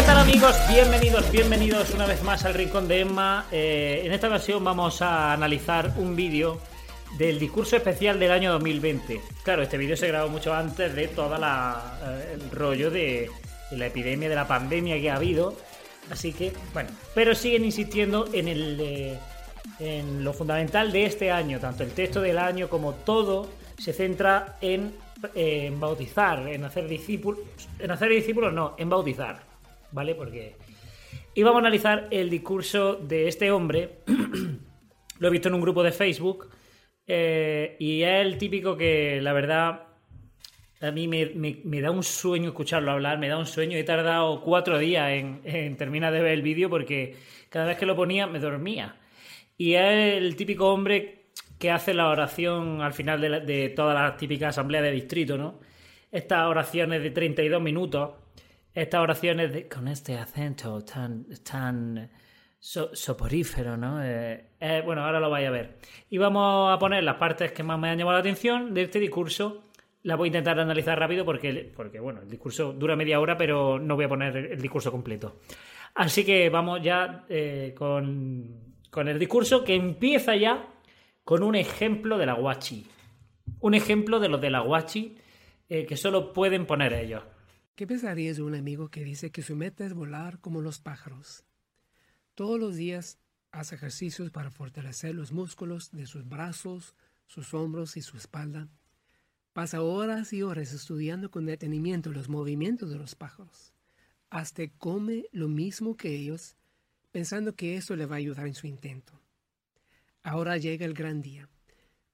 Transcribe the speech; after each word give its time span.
¿Qué 0.00 0.06
tal 0.06 0.16
amigos? 0.16 0.56
Bienvenidos, 0.66 1.30
bienvenidos 1.30 1.90
una 1.90 2.06
vez 2.06 2.22
más 2.22 2.46
al 2.46 2.54
Rincón 2.54 2.88
de 2.88 3.00
Emma. 3.00 3.44
Eh, 3.52 4.00
en 4.02 4.12
esta 4.12 4.28
ocasión 4.28 4.64
vamos 4.64 5.02
a 5.02 5.34
analizar 5.34 5.92
un 5.98 6.16
vídeo 6.16 6.58
del 7.18 7.38
discurso 7.38 7.76
especial 7.76 8.18
del 8.18 8.30
año 8.30 8.50
2020. 8.52 9.20
Claro, 9.42 9.62
este 9.62 9.76
vídeo 9.76 9.98
se 9.98 10.08
grabó 10.08 10.30
mucho 10.30 10.54
antes 10.54 10.94
de 10.94 11.08
todo 11.08 11.36
eh, 11.36 12.32
el 12.32 12.50
rollo 12.50 12.90
de, 12.90 13.30
la 13.72 13.88
epidemia, 13.88 14.30
de 14.30 14.34
la 14.36 14.48
pandemia 14.48 14.98
que 14.98 15.10
ha 15.10 15.16
habido. 15.16 15.54
Así 16.10 16.32
que, 16.32 16.54
bueno, 16.72 16.88
pero 17.14 17.34
siguen 17.34 17.66
insistiendo 17.66 18.26
en, 18.32 18.48
el, 18.48 18.80
eh, 18.80 19.18
en 19.80 20.24
lo 20.24 20.32
fundamental 20.32 20.92
de 20.92 21.04
este 21.04 21.30
año, 21.30 21.60
tanto 21.60 21.82
el 21.82 21.90
texto 21.90 22.22
del 22.22 22.38
año 22.38 22.70
como 22.70 22.94
todo 22.94 23.50
se 23.76 23.92
centra 23.92 24.56
en, 24.62 24.94
eh, 25.34 25.66
en 25.66 25.78
bautizar, 25.78 26.48
en 26.48 26.64
hacer 26.64 26.88
discípulos, 26.88 27.40
en 27.78 27.90
hacer 27.90 28.08
discípulos 28.08 28.50
no, 28.54 28.74
en 28.78 28.88
bautizar. 28.88 29.49
¿Vale? 29.92 30.14
Porque 30.14 30.56
íbamos 31.34 31.56
a 31.56 31.60
analizar 31.66 32.08
el 32.10 32.30
discurso 32.30 32.94
de 32.96 33.28
este 33.28 33.50
hombre. 33.50 33.98
Lo 35.18 35.28
he 35.28 35.30
visto 35.30 35.48
en 35.48 35.54
un 35.54 35.60
grupo 35.60 35.82
de 35.82 35.92
Facebook. 35.92 36.48
eh, 37.06 37.76
y 37.78 38.02
es 38.02 38.26
el 38.26 38.38
típico 38.38 38.76
que, 38.76 39.20
la 39.20 39.32
verdad, 39.32 39.82
a 40.80 40.90
mí 40.92 41.08
me, 41.08 41.80
da 41.82 41.90
un 41.90 42.02
sueño 42.02 42.48
escucharlo 42.48 42.90
hablar, 42.92 43.18
me 43.18 43.28
da 43.28 43.36
un 43.36 43.46
sueño. 43.46 43.76
He 43.76 43.84
tardado 43.84 44.40
cuatro 44.42 44.78
días 44.78 45.10
en, 45.10 45.40
en 45.44 45.76
terminar 45.76 46.12
de 46.12 46.22
ver 46.22 46.32
el 46.32 46.42
vídeo 46.42 46.70
porque 46.70 47.16
cada 47.50 47.66
vez 47.66 47.76
que 47.78 47.86
lo 47.86 47.96
ponía 47.96 48.26
me 48.26 48.38
dormía. 48.38 48.96
Y 49.58 49.74
es 49.74 50.14
el 50.16 50.36
típico 50.36 50.72
hombre 50.72 51.26
que 51.58 51.70
hace 51.70 51.92
la 51.92 52.08
oración 52.08 52.80
al 52.80 52.94
final 52.94 53.20
de, 53.20 53.28
la- 53.28 53.40
de 53.40 53.68
todas 53.70 53.94
las 53.94 54.16
típicas 54.16 54.50
asambleas 54.50 54.84
de 54.84 54.92
distrito, 54.92 55.36
¿no? 55.36 55.60
Estas 56.10 56.46
oraciones 56.46 57.02
de 57.02 57.10
32 57.10 57.60
minutos, 57.60 58.12
estas 58.74 59.00
oraciones 59.00 59.66
con 59.72 59.88
este 59.88 60.16
acento 60.16 60.82
tan, 60.84 61.26
tan 61.42 62.10
so- 62.58 62.94
soporífero, 62.94 63.76
¿no? 63.76 64.02
Eh, 64.02 64.50
eh, 64.60 64.82
bueno, 64.84 65.04
ahora 65.04 65.18
lo 65.18 65.30
vais 65.30 65.48
a 65.48 65.50
ver. 65.50 65.78
Y 66.08 66.18
vamos 66.18 66.72
a 66.72 66.78
poner 66.78 67.02
las 67.02 67.16
partes 67.16 67.52
que 67.52 67.62
más 67.62 67.78
me 67.78 67.88
han 67.88 67.98
llamado 67.98 68.16
la 68.16 68.20
atención 68.20 68.72
de 68.72 68.82
este 68.82 69.00
discurso. 69.00 69.64
La 70.02 70.16
voy 70.16 70.26
a 70.26 70.28
intentar 70.28 70.58
analizar 70.58 70.98
rápido 70.98 71.24
porque, 71.24 71.72
porque 71.74 72.00
bueno, 72.00 72.20
el 72.22 72.30
discurso 72.30 72.72
dura 72.72 72.96
media 72.96 73.20
hora, 73.20 73.36
pero 73.36 73.78
no 73.78 73.96
voy 73.96 74.04
a 74.04 74.08
poner 74.08 74.36
el, 74.36 74.60
discurso 74.60 74.90
completo. 74.90 75.40
Así 75.94 76.24
que 76.24 76.48
vamos 76.48 76.80
ya 76.82 77.24
eh, 77.28 77.74
con, 77.76 78.74
con 78.90 79.08
el 79.08 79.18
discurso 79.18 79.64
que 79.64 79.74
empieza 79.74 80.36
ya 80.36 80.68
con 81.24 81.42
un 81.42 81.54
ejemplo 81.54 82.16
de 82.16 82.26
la 82.26 82.34
guachi. 82.34 82.86
Un 83.60 83.74
ejemplo 83.74 84.20
de 84.20 84.28
los 84.28 84.40
de 84.40 84.50
la 84.50 84.60
guachi 84.60 85.16
que 85.68 85.96
solo 85.96 86.32
pueden 86.32 86.66
poner 86.66 86.92
ellos. 86.94 87.22
¿Qué 87.74 87.86
pensarías 87.86 88.36
de 88.36 88.42
un 88.42 88.54
amigo 88.54 88.90
que 88.90 89.04
dice 89.04 89.30
que 89.30 89.42
su 89.42 89.56
meta 89.56 89.86
es 89.86 89.94
volar 89.94 90.38
como 90.40 90.60
los 90.60 90.80
pájaros? 90.80 91.44
Todos 92.34 92.60
los 92.60 92.76
días 92.76 93.18
hace 93.52 93.74
ejercicios 93.74 94.30
para 94.30 94.50
fortalecer 94.50 95.14
los 95.14 95.32
músculos 95.32 95.90
de 95.90 96.06
sus 96.06 96.28
brazos, 96.28 96.94
sus 97.26 97.54
hombros 97.54 97.96
y 97.96 98.02
su 98.02 98.16
espalda. 98.16 98.68
Pasa 99.52 99.82
horas 99.82 100.32
y 100.32 100.42
horas 100.42 100.72
estudiando 100.72 101.30
con 101.30 101.46
detenimiento 101.46 102.12
los 102.12 102.28
movimientos 102.28 102.90
de 102.90 102.98
los 102.98 103.14
pájaros. 103.14 103.72
Hasta 104.28 104.68
come 104.78 105.24
lo 105.32 105.48
mismo 105.48 105.96
que 105.96 106.14
ellos, 106.14 106.56
pensando 107.10 107.56
que 107.56 107.76
eso 107.76 107.96
le 107.96 108.06
va 108.06 108.16
a 108.16 108.18
ayudar 108.18 108.46
en 108.46 108.54
su 108.54 108.66
intento. 108.66 109.20
Ahora 110.22 110.58
llega 110.58 110.84
el 110.84 110.94
gran 110.94 111.22
día, 111.22 111.48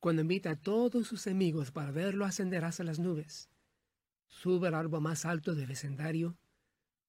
cuando 0.00 0.23
invita 0.23 0.50
a 0.50 0.56
todos 0.56 1.09
sus 1.09 1.27
amigos 1.27 1.73
para 1.73 1.91
verlo 1.91 2.25
ascender 2.25 2.65
hacia 2.65 2.84
las 2.84 3.00
nubes 3.00 3.49
sube 4.28 4.69
al 4.69 4.75
árbol 4.75 5.00
más 5.00 5.25
alto 5.25 5.54
del 5.54 5.66
vecindario, 5.66 6.37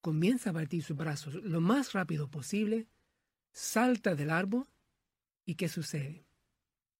comienza 0.00 0.50
a 0.50 0.52
batir 0.52 0.82
sus 0.82 0.96
brazos 0.96 1.34
lo 1.34 1.60
más 1.60 1.92
rápido 1.92 2.30
posible, 2.30 2.88
salta 3.52 4.14
del 4.14 4.30
árbol 4.30 4.66
y 5.44 5.56
¿qué 5.56 5.68
sucede? 5.68 6.24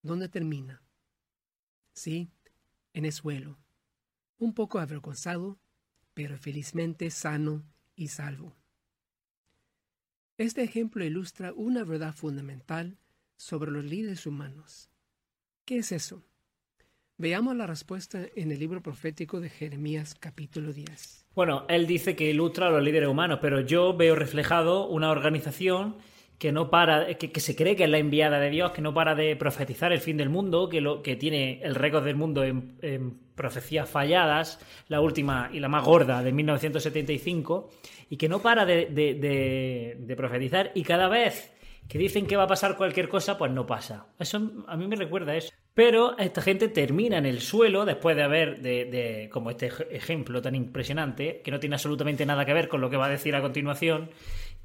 ¿Dónde 0.03 0.29
termina? 0.29 0.83
Sí, 1.93 2.31
en 2.93 3.05
el 3.05 3.12
suelo, 3.12 3.59
un 4.39 4.55
poco 4.55 4.79
avergonzado, 4.79 5.59
pero 6.15 6.39
felizmente 6.39 7.11
sano 7.11 7.65
y 7.95 8.09
salvo. 8.09 8.56
Este 10.37 10.62
ejemplo 10.62 11.05
ilustra 11.05 11.53
una 11.53 11.83
verdad 11.83 12.15
fundamental 12.15 12.99
sobre 13.37 13.71
los 13.71 13.85
líderes 13.85 14.27
humanos. 14.27 14.91
¿Qué 15.65 15.79
es 15.79 15.93
eso? 15.93 16.28
Veamos 17.21 17.56
la 17.56 17.67
respuesta 17.67 18.21
en 18.37 18.53
el 18.53 18.61
libro 18.61 18.81
profético 18.81 19.41
de 19.41 19.49
Jeremías 19.49 20.15
capítulo 20.15 20.73
10. 20.73 21.27
Bueno, 21.34 21.65
él 21.69 21.89
dice 21.89 22.15
que 22.15 22.31
ilustra 22.31 22.69
a 22.69 22.71
los 22.71 22.81
líderes 22.81 23.09
humanos, 23.09 23.41
pero 23.43 23.59
yo 23.59 23.97
veo 23.97 24.15
reflejado 24.15 24.87
una 24.87 25.11
organización 25.11 25.97
que 26.39 26.53
no 26.53 26.71
para, 26.71 27.12
que, 27.15 27.41
se 27.41 27.56
cree 27.56 27.75
que 27.75 27.83
es 27.83 27.91
la 27.91 27.99
enviada 27.99 28.39
de 28.39 28.51
Dios, 28.51 28.71
que 28.71 28.83
no 28.83 28.95
para 28.95 29.17
de 29.17 29.34
profetizar 29.34 29.93
el 29.93 29.99
fin 29.99 30.17
del 30.17 30.29
mundo, 30.29 30.69
que, 30.69 30.81
lo, 30.81 31.03
que 31.03 31.17
tiene 31.17 31.61
el 31.65 31.75
récord 31.75 32.05
del 32.05 32.15
mundo 32.15 32.45
en, 32.45 33.19
profecías 33.35 33.91
falladas, 33.91 34.61
la 34.87 35.00
última 35.00 35.50
y 35.53 35.59
la 35.59 35.69
más 35.69 35.85
gorda 35.85 36.23
de 36.23 36.31
1975, 36.31 37.69
y 38.11 38.17
que 38.17 38.29
no 38.29 38.41
para 38.41 38.65
de 38.65 40.15
profetizar 40.17 40.71
y 40.77 40.85
cada 40.85 41.09
vez 41.09 41.53
que 41.88 41.99
dicen 41.99 42.26
que 42.26 42.37
va 42.37 42.43
a 42.44 42.49
pasar 42.49 42.76
cualquier 42.76 43.09
cosa, 43.09 43.38
pues 43.38 43.50
no 43.50 43.66
pasa. 43.66 44.06
Eso 44.19 44.65
a 44.66 44.76
mí 44.76 44.87
me 44.87 44.97
recuerda 44.97 45.32
a 45.32 45.37
eso. 45.37 45.50
Pero 45.75 46.19
esta 46.19 46.43
gente 46.43 46.69
termina 46.69 47.16
en 47.19 47.25
el 47.26 47.41
suelo 47.41 47.84
después 47.84 48.15
de 48.16 48.22
haber, 48.25 48.60
de, 48.60 48.84
de- 48.84 49.31
como 49.32 49.50
este 49.50 49.69
ej- 49.71 49.87
ejemplo 49.91 50.43
tan 50.43 50.54
impresionante, 50.54 51.41
que 51.43 51.50
no 51.50 51.59
tiene 51.60 51.76
absolutamente 51.76 52.26
nada 52.26 52.44
que 52.44 52.53
ver 52.53 52.69
con 52.69 52.81
lo 52.81 52.91
que 52.91 52.97
va 52.97 53.06
a 53.06 53.10
decir 53.10 53.34
a 53.34 53.41
continuación. 53.41 54.10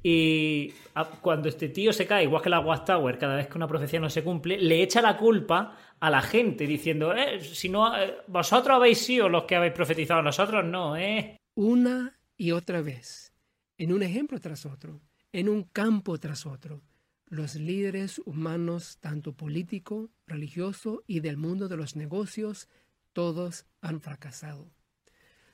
Y 0.02 0.74
cuando 1.22 1.48
este 1.48 1.70
tío 1.70 1.92
se 1.92 2.06
cae, 2.06 2.24
igual 2.24 2.42
que 2.42 2.50
la 2.50 2.60
Watchtower, 2.60 3.16
cada 3.18 3.36
vez 3.36 3.46
que 3.46 3.56
una 3.56 3.68
profecía 3.68 4.00
no 4.00 4.10
se 4.10 4.22
cumple, 4.22 4.58
le 4.58 4.82
echa 4.82 5.00
la 5.00 5.16
culpa 5.16 5.78
a 5.98 6.10
la 6.10 6.20
gente 6.20 6.66
diciendo, 6.66 7.14
eh, 7.14 7.40
si 7.40 7.70
no, 7.70 7.96
eh, 7.96 8.16
vosotros 8.26 8.76
habéis 8.76 8.98
sido 8.98 9.30
los 9.30 9.44
que 9.44 9.56
habéis 9.56 9.72
profetizado, 9.72 10.20
nosotros 10.20 10.62
no, 10.62 10.94
eh. 10.98 11.38
Una 11.54 12.18
y 12.36 12.50
otra 12.50 12.82
vez, 12.82 13.32
en 13.78 13.94
un 13.94 14.02
ejemplo 14.02 14.38
tras 14.40 14.66
otro, 14.66 15.00
en 15.32 15.48
un 15.48 15.62
campo 15.62 16.18
tras 16.18 16.44
otro, 16.44 16.82
los 17.26 17.54
líderes 17.54 18.20
humanos, 18.24 18.98
tanto 19.00 19.32
político, 19.32 20.10
religioso 20.26 21.02
y 21.06 21.20
del 21.20 21.36
mundo 21.36 21.68
de 21.68 21.76
los 21.76 21.96
negocios, 21.96 22.68
todos 23.12 23.66
han 23.80 24.00
fracasado. 24.00 24.70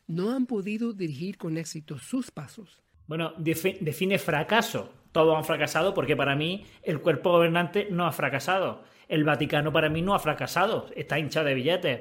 No 0.06 0.32
han 0.32 0.46
podido 0.46 0.92
dirigir 0.92 1.38
con 1.38 1.56
éxito 1.56 1.98
sus 1.98 2.30
pasos. 2.30 2.82
Bueno, 3.06 3.34
defi- 3.36 3.78
define 3.80 4.18
fracaso. 4.18 4.92
Todos 5.12 5.36
han 5.36 5.44
fracasado 5.44 5.94
porque 5.94 6.16
para 6.16 6.36
mí 6.36 6.64
el 6.82 7.00
cuerpo 7.00 7.30
gobernante 7.32 7.88
no 7.90 8.06
ha 8.06 8.12
fracasado. 8.12 8.84
El 9.08 9.24
Vaticano 9.24 9.72
para 9.72 9.88
mí 9.88 10.02
no 10.02 10.14
ha 10.14 10.18
fracasado. 10.20 10.86
Está 10.94 11.18
hinchado 11.18 11.46
de 11.46 11.54
billetes. 11.54 12.00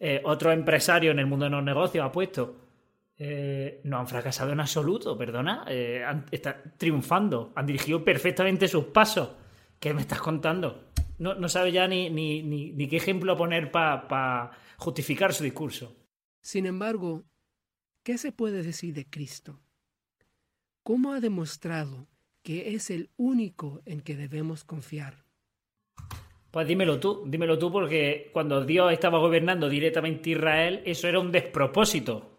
Eh, 0.00 0.20
otro 0.24 0.52
empresario 0.52 1.10
en 1.10 1.18
el 1.18 1.26
mundo 1.26 1.44
de 1.44 1.50
los 1.50 1.64
negocios 1.64 2.04
ha 2.04 2.12
puesto. 2.12 2.56
Eh, 3.18 3.80
no 3.84 3.98
han 3.98 4.06
fracasado 4.08 4.52
en 4.52 4.60
absoluto, 4.60 5.16
perdona. 5.16 5.64
Eh, 5.68 6.04
han- 6.04 6.26
están 6.30 6.74
triunfando. 6.76 7.52
Han 7.54 7.66
dirigido 7.66 8.04
perfectamente 8.04 8.68
sus 8.68 8.84
pasos. 8.86 9.30
¿Qué 9.80 9.92
me 9.94 10.00
estás 10.02 10.20
contando? 10.20 10.84
No, 11.18 11.34
no 11.34 11.48
sabe 11.48 11.72
ya 11.72 11.88
ni, 11.88 12.10
ni, 12.10 12.42
ni, 12.42 12.72
ni 12.72 12.88
qué 12.88 12.96
ejemplo 12.96 13.36
poner 13.36 13.70
para 13.70 14.50
justificar 14.76 15.32
su 15.32 15.44
discurso. 15.44 15.96
Sin 16.42 16.66
embargo, 16.66 17.24
¿qué 18.02 18.18
se 18.18 18.32
puede 18.32 18.62
decir 18.62 18.94
de 18.94 19.08
Cristo? 19.08 19.60
¿Cómo 20.82 21.12
ha 21.12 21.20
demostrado 21.20 22.06
que 22.42 22.74
es 22.74 22.90
el 22.90 23.10
único 23.16 23.80
en 23.86 24.00
que 24.02 24.14
debemos 24.14 24.62
confiar? 24.64 25.24
Pues 26.50 26.68
dímelo 26.68 27.00
tú, 27.00 27.24
dímelo 27.26 27.58
tú, 27.58 27.72
porque 27.72 28.30
cuando 28.32 28.64
Dios 28.64 28.92
estaba 28.92 29.18
gobernando 29.18 29.68
directamente 29.68 30.30
Israel, 30.30 30.82
eso 30.86 31.08
era 31.08 31.18
un 31.18 31.32
despropósito. 31.32 32.35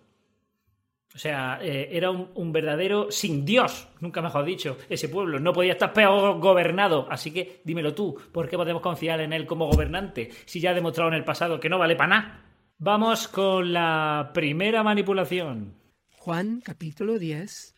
O 1.18 1.20
sea, 1.20 1.58
eh, 1.64 1.90
era 1.94 2.12
un, 2.12 2.52
verdadero 2.52 3.10
sin 3.10 3.44
Dios, 3.44 3.88
nunca 4.02 4.22
mejor 4.22 4.46
dicho, 4.46 4.78
ese 4.88 5.10
pueblo. 5.10 5.40
No 5.40 5.52
podía 5.52 5.72
estar 5.72 5.92
peor 5.92 6.40
gobernado. 6.40 7.08
Así 7.10 7.32
que 7.32 7.60
dímelo 7.64 7.96
tú, 7.96 8.16
¿por 8.32 8.48
qué 8.48 8.56
podemos 8.56 8.84
confiar 8.84 9.20
en 9.22 9.34
él 9.34 9.48
como 9.48 9.66
gobernante 9.66 10.30
si 10.46 10.60
ya 10.60 10.70
ha 10.70 10.74
demostrado 10.76 11.10
en 11.10 11.16
el 11.16 11.24
pasado 11.24 11.60
que 11.60 11.70
no 11.70 11.80
vale 11.80 11.96
para 11.96 12.10
nada? 12.10 12.46
Vamos 12.78 13.28
con 13.28 13.74
la 13.74 14.30
primera 14.32 14.84
manipulación. 14.84 15.74
Juan 16.20 16.62
capítulo 16.64 17.18
10. 17.18 17.74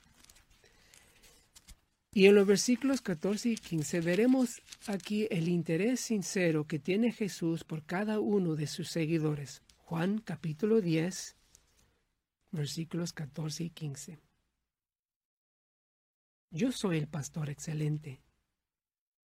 Y 2.12 2.26
en 2.26 2.36
los 2.36 2.46
versículos 2.46 3.00
14 3.00 3.52
y 3.52 3.56
15 3.56 4.02
veremos 4.02 4.62
aquí 4.86 5.30
el 5.32 5.48
interés 5.48 6.02
sincero 6.02 6.68
que 6.68 6.78
tiene 6.78 7.14
Jesús 7.14 7.64
por 7.64 7.86
cada 7.86 8.20
uno 8.20 8.58
de 8.58 8.68
sus 8.68 8.90
seguidores. 8.90 9.62
Juan 9.78 10.20
capítulo 10.26 10.82
10, 10.82 11.39
versículos 12.52 13.14
14 13.14 13.66
y 13.66 13.70
15. 13.70 14.20
Yo 16.52 16.72
soy 16.72 16.98
el 16.98 17.08
pastor 17.08 17.50
excelente. 17.50 18.24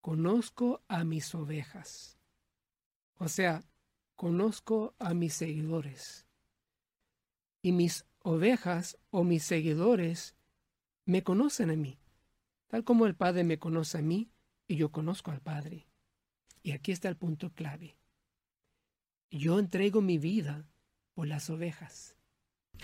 Conozco 0.01 0.83
a 0.87 1.03
mis 1.03 1.33
ovejas. 1.33 2.19
O 3.17 3.27
sea, 3.27 3.63
conozco 4.15 4.93
a 4.99 5.13
mis 5.13 5.33
seguidores. 5.33 6.27
Y 7.61 7.71
mis 7.71 8.05
ovejas 8.19 8.97
o 9.09 9.23
mis 9.23 9.43
seguidores 9.43 10.35
me 11.05 11.23
conocen 11.23 11.69
a 11.69 11.75
mí, 11.75 11.99
tal 12.67 12.83
como 12.83 13.05
el 13.05 13.15
Padre 13.15 13.43
me 13.43 13.59
conoce 13.59 13.99
a 13.99 14.01
mí 14.01 14.29
y 14.67 14.75
yo 14.75 14.91
conozco 14.91 15.31
al 15.31 15.41
Padre. 15.41 15.87
Y 16.63 16.71
aquí 16.71 16.91
está 16.91 17.09
el 17.09 17.17
punto 17.17 17.51
clave. 17.53 17.97
Yo 19.29 19.59
entrego 19.59 20.01
mi 20.01 20.17
vida 20.17 20.67
por 21.13 21.27
las 21.27 21.49
ovejas. 21.49 22.15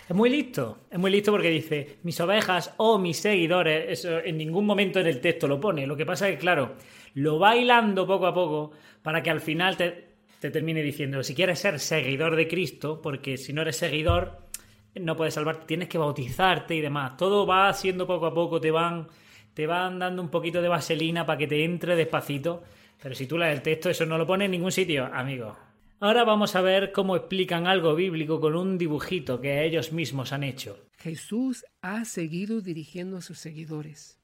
Es 0.08 0.16
muy 0.16 0.30
listo, 0.30 0.80
es 0.90 1.00
muy 1.00 1.10
listo 1.10 1.32
porque 1.32 1.50
dice 1.50 2.00
mis 2.04 2.20
ovejas 2.20 2.74
o 2.78 2.98
mis 2.98 3.18
seguidores, 3.18 3.86
eso 3.88 4.20
en 4.20 4.38
ningún 4.38 4.66
momento 4.66 5.00
en 5.00 5.08
el 5.08 5.22
texto 5.22 5.48
lo 5.48 5.60
pone. 5.60 5.88
Lo 5.88 5.96
que 5.96 6.06
pasa 6.06 6.28
es 6.28 6.36
que, 6.36 6.42
claro, 6.42 6.76
lo 7.14 7.40
va 7.40 7.56
hilando 7.56 8.06
poco 8.06 8.28
a 8.28 8.34
poco 8.34 8.72
para 9.02 9.24
que 9.24 9.30
al 9.30 9.40
final 9.40 9.78
te, 9.78 10.16
te 10.40 10.52
termine 10.52 10.82
diciendo, 10.82 11.24
si 11.24 11.34
quieres 11.34 11.60
ser 11.60 11.80
seguidor 11.80 12.36
de 12.36 12.48
Cristo, 12.48 13.02
porque 13.02 13.38
si 13.38 13.54
no 13.54 13.62
eres 13.62 13.78
seguidor, 13.78 14.48
no 14.96 15.16
puedes 15.16 15.34
salvarte, 15.34 15.66
tienes 15.66 15.88
que 15.88 15.98
bautizarte 15.98 16.76
y 16.76 16.82
demás. 16.82 17.16
Todo 17.16 17.46
va 17.46 17.70
haciendo 17.70 18.06
poco 18.06 18.26
a 18.26 18.34
poco, 18.34 18.60
te 18.60 18.72
van, 18.72 19.08
te 19.54 19.66
van 19.66 20.00
dando 20.00 20.22
un 20.22 20.30
poquito 20.30 20.62
de 20.62 20.68
vaselina 20.68 21.26
para 21.26 21.38
que 21.38 21.48
te 21.48 21.64
entre 21.64 21.96
despacito. 21.96 22.64
Pero 23.02 23.16
si 23.16 23.28
tú 23.28 23.38
lees 23.38 23.56
el 23.56 23.62
texto, 23.62 23.90
eso 23.90 24.06
no 24.06 24.18
lo 24.18 24.28
pone 24.28 24.46
en 24.46 24.52
ningún 24.52 24.72
sitio, 24.72 25.06
amigo. 25.06 25.71
Ahora 26.04 26.24
vamos 26.24 26.56
a 26.56 26.62
ver 26.62 26.92
cómo 26.92 27.16
explican 27.16 27.68
algo 27.68 27.94
bíblico 27.94 28.42
con 28.42 28.56
un 28.56 28.80
dibujito 28.80 29.40
que 29.40 29.64
ellos 29.64 29.94
mismos 29.94 30.34
han 30.34 30.44
hecho. 30.44 30.84
Jesús 30.98 31.64
ha 31.84 32.06
seguido 32.06 32.60
dirigiendo 32.60 33.18
a 33.18 33.22
sus 33.22 33.38
seguidores. 33.38 34.20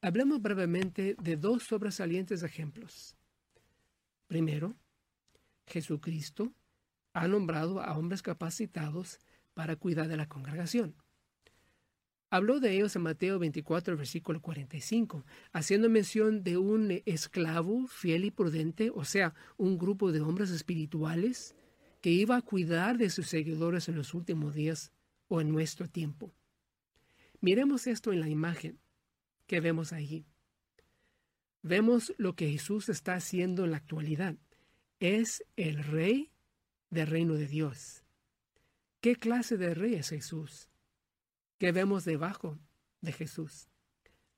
Hablemos 0.00 0.42
brevemente 0.42 1.14
de 1.22 1.36
dos 1.36 1.62
sobresalientes 1.62 2.42
ejemplos. 2.42 3.14
Primero, 4.26 4.74
Jesucristo 5.68 6.52
ha 7.12 7.28
nombrado 7.28 7.80
a 7.80 7.96
hombres 7.96 8.22
capacitados 8.22 9.20
para 9.54 9.76
cuidar 9.76 10.08
de 10.08 10.16
la 10.16 10.26
congregación. 10.28 10.96
Habló 12.36 12.60
de 12.60 12.70
ellos 12.70 12.94
en 12.94 13.00
Mateo 13.00 13.38
24, 13.38 13.96
versículo 13.96 14.42
45, 14.42 15.24
haciendo 15.54 15.88
mención 15.88 16.44
de 16.44 16.58
un 16.58 17.00
esclavo 17.06 17.86
fiel 17.86 18.26
y 18.26 18.30
prudente, 18.30 18.90
o 18.94 19.06
sea, 19.06 19.32
un 19.56 19.78
grupo 19.78 20.12
de 20.12 20.20
hombres 20.20 20.50
espirituales 20.50 21.56
que 22.02 22.10
iba 22.10 22.36
a 22.36 22.42
cuidar 22.42 22.98
de 22.98 23.08
sus 23.08 23.28
seguidores 23.28 23.88
en 23.88 23.96
los 23.96 24.12
últimos 24.12 24.54
días 24.54 24.92
o 25.28 25.40
en 25.40 25.50
nuestro 25.50 25.88
tiempo. 25.88 26.30
Miremos 27.40 27.86
esto 27.86 28.12
en 28.12 28.20
la 28.20 28.28
imagen 28.28 28.78
que 29.46 29.60
vemos 29.60 29.94
allí. 29.94 30.26
Vemos 31.62 32.12
lo 32.18 32.36
que 32.36 32.50
Jesús 32.50 32.90
está 32.90 33.14
haciendo 33.14 33.64
en 33.64 33.70
la 33.70 33.78
actualidad. 33.78 34.36
Es 35.00 35.42
el 35.56 35.82
rey 35.82 36.32
del 36.90 37.06
reino 37.06 37.32
de 37.32 37.46
Dios. 37.46 38.04
¿Qué 39.00 39.16
clase 39.16 39.56
de 39.56 39.72
rey 39.72 39.94
es 39.94 40.10
Jesús? 40.10 40.68
Que 41.58 41.72
vemos 41.72 42.04
debajo 42.04 42.58
de 43.00 43.12
Jesús. 43.12 43.68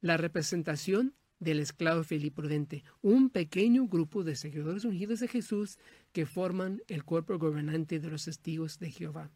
La 0.00 0.17
representación 0.17 1.15
del 1.41 1.61
esclavo 1.61 2.03
fiel 2.05 2.32
prudente, 2.32 2.85
un 3.00 3.31
pequeño 3.31 3.87
grupo 3.87 4.25
de 4.25 4.37
seguidores 4.37 4.85
ungidos 4.85 5.20
de 5.20 5.29
Jesús 5.29 5.79
que 6.12 6.26
forman 6.26 6.82
el 6.88 7.05
cuerpo 7.05 7.38
gobernante 7.38 8.00
de 8.00 8.09
los 8.09 8.25
testigos 8.25 8.79
de 8.79 8.91
Jehová. 8.91 9.31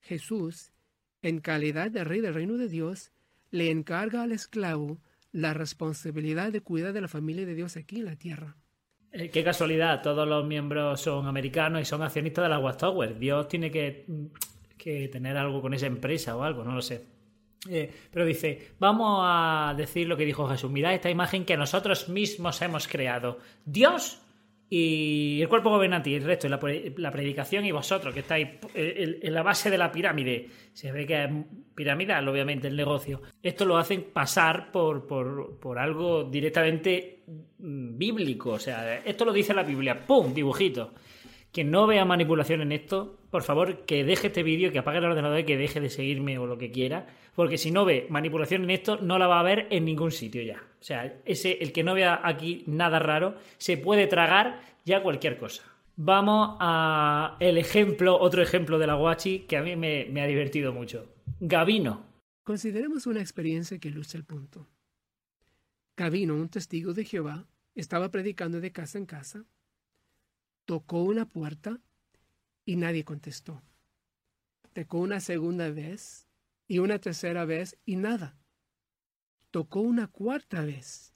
Jesús, 0.00 0.72
en 1.22 1.40
calidad 1.40 1.90
de 1.90 2.04
rey 2.04 2.20
del 2.20 2.34
reino 2.34 2.58
de 2.58 2.68
Dios, 2.68 3.12
le 3.50 3.70
encarga 3.70 4.22
al 4.22 4.32
esclavo 4.32 5.00
la 5.32 5.54
responsabilidad 5.54 6.52
de 6.52 6.60
cuidar 6.60 6.92
de 6.92 7.00
la 7.00 7.08
familia 7.08 7.46
de 7.46 7.54
Dios 7.54 7.76
aquí 7.76 8.00
en 8.00 8.04
la 8.04 8.16
tierra. 8.16 8.56
Eh, 9.10 9.30
qué 9.30 9.42
casualidad, 9.42 10.02
todos 10.02 10.28
los 10.28 10.46
miembros 10.46 11.00
son 11.00 11.26
americanos 11.26 11.80
y 11.80 11.84
son 11.84 12.02
accionistas 12.02 12.44
de 12.44 12.48
la 12.48 12.58
Watchtower. 12.58 13.18
Dios 13.18 13.48
tiene 13.48 13.70
que 13.70 14.06
que 14.76 15.08
tener 15.08 15.36
algo 15.36 15.60
con 15.60 15.74
esa 15.74 15.86
empresa 15.86 16.36
o 16.36 16.42
algo, 16.42 16.64
no 16.64 16.74
lo 16.74 16.82
sé. 16.82 17.04
Eh, 17.68 17.90
pero 18.10 18.26
dice, 18.26 18.72
vamos 18.78 19.20
a 19.22 19.74
decir 19.76 20.06
lo 20.06 20.16
que 20.16 20.26
dijo 20.26 20.46
Jesús, 20.48 20.70
mirad 20.70 20.94
esta 20.94 21.10
imagen 21.10 21.44
que 21.44 21.56
nosotros 21.56 22.08
mismos 22.08 22.60
hemos 22.62 22.86
creado. 22.88 23.38
Dios 23.64 24.20
y 24.68 25.40
el 25.40 25.48
cuerpo 25.48 25.70
gobernante 25.70 26.10
y 26.10 26.14
el 26.14 26.24
resto, 26.24 26.48
la, 26.48 26.58
la 26.96 27.10
predicación 27.10 27.64
y 27.64 27.72
vosotros 27.72 28.12
que 28.12 28.20
estáis 28.20 28.48
en, 28.74 29.32
la 29.32 29.42
base 29.42 29.70
de 29.70 29.78
la 29.78 29.92
pirámide. 29.92 30.48
Se 30.72 30.90
ve 30.90 31.06
que 31.06 31.24
es 31.24 31.30
piramidal, 31.74 32.26
obviamente, 32.28 32.68
el 32.68 32.76
negocio. 32.76 33.22
Esto 33.42 33.64
lo 33.64 33.76
hacen 33.76 34.06
pasar 34.12 34.72
por, 34.72 35.06
por, 35.06 35.58
por 35.60 35.78
algo 35.78 36.24
directamente 36.24 37.22
mm, 37.58 37.96
bíblico. 37.96 38.50
O 38.50 38.58
sea, 38.58 38.96
esto 38.96 39.24
lo 39.24 39.32
dice 39.32 39.54
la 39.54 39.62
Biblia. 39.62 40.06
¡Pum! 40.06 40.34
Dibujito. 40.34 40.92
Quien 41.52 41.70
no 41.70 41.86
vea 41.86 42.04
manipulación 42.04 42.62
en 42.62 42.72
esto, 42.72 43.20
por 43.34 43.42
favor, 43.42 43.84
que 43.84 44.04
deje 44.04 44.28
este 44.28 44.44
vídeo, 44.44 44.70
que 44.70 44.78
apague 44.78 44.98
el 44.98 45.06
ordenador 45.06 45.40
y 45.40 45.44
que 45.44 45.56
deje 45.56 45.80
de 45.80 45.90
seguirme 45.90 46.38
o 46.38 46.46
lo 46.46 46.56
que 46.56 46.70
quiera. 46.70 47.08
Porque 47.34 47.58
si 47.58 47.72
no 47.72 47.84
ve 47.84 48.06
manipulación 48.08 48.62
en 48.62 48.70
esto, 48.70 48.98
no 48.98 49.18
la 49.18 49.26
va 49.26 49.40
a 49.40 49.42
ver 49.42 49.66
en 49.70 49.84
ningún 49.84 50.12
sitio 50.12 50.40
ya. 50.40 50.62
O 50.80 50.84
sea, 50.84 51.20
ese, 51.24 51.58
el 51.60 51.72
que 51.72 51.82
no 51.82 51.94
vea 51.94 52.20
aquí 52.22 52.62
nada 52.68 53.00
raro, 53.00 53.34
se 53.58 53.76
puede 53.76 54.06
tragar 54.06 54.60
ya 54.84 55.02
cualquier 55.02 55.36
cosa. 55.36 55.64
Vamos 55.96 56.58
a 56.60 57.36
el 57.40 57.58
ejemplo, 57.58 58.16
otro 58.20 58.40
ejemplo 58.40 58.78
de 58.78 58.86
la 58.86 58.94
guachi 58.94 59.40
que 59.48 59.56
a 59.56 59.62
mí 59.62 59.74
me, 59.74 60.22
ha 60.22 60.26
divertido 60.28 60.72
mucho. 60.72 61.12
Gavino. 61.40 62.06
Consideremos 62.44 63.08
una 63.08 63.20
experiencia 63.20 63.80
que 63.80 63.88
ilustra 63.88 64.18
el 64.18 64.24
punto. 64.24 64.68
Gavino, 65.96 66.36
un 66.36 66.50
testigo 66.50 66.94
de 66.94 67.04
Jehová, 67.04 67.48
estaba 67.74 68.12
predicando 68.12 68.60
de 68.60 68.70
casa 68.70 68.96
en 68.96 69.06
casa 69.06 69.44
Tocó 70.66 71.02
una 71.02 71.28
puerta 71.28 71.78
y 72.64 72.76
nadie 72.76 73.04
contestó. 73.04 73.62
Tocó 74.72 74.98
una 74.98 75.20
segunda 75.20 75.70
vez 75.70 76.26
y 76.66 76.78
una 76.78 76.98
tercera 76.98 77.44
vez 77.44 77.76
y 77.84 77.96
nada. 77.96 78.36
Tocó 79.50 79.80
una 79.80 80.08
cuarta 80.08 80.64
vez 80.64 81.14